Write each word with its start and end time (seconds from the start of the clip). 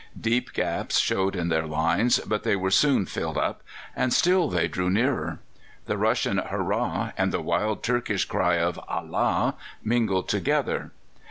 Deep 0.19 0.51
gaps 0.53 0.97
showed 0.97 1.35
in 1.35 1.49
their 1.49 1.67
lines, 1.67 2.17
but 2.25 2.41
they 2.41 2.55
were 2.55 2.71
soon 2.71 3.05
filled 3.05 3.37
up, 3.37 3.61
and 3.95 4.11
still 4.11 4.49
they 4.49 4.67
drew 4.67 4.89
nearer. 4.89 5.37
The 5.85 5.95
Russian 5.95 6.39
"Hurrah!" 6.39 7.11
and 7.19 7.31
the 7.31 7.39
wild 7.39 7.83
Turkish 7.83 8.25
cry 8.25 8.55
of 8.55 8.79
"Allah!" 8.87 9.53
mingled 9.83 10.27
together. 10.27 10.89